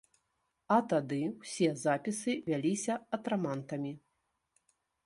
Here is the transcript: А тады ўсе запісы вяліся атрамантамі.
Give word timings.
А 0.75 0.77
тады 0.93 1.19
ўсе 1.41 1.69
запісы 1.83 2.31
вяліся 2.49 2.93
атрамантамі. 3.19 3.95